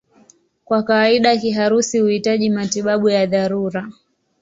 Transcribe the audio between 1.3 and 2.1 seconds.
kiharusi